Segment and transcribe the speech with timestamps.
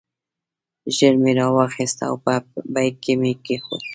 [0.95, 2.33] ژر مې راواخیست او په
[2.73, 3.83] بیک کې مې کېښود.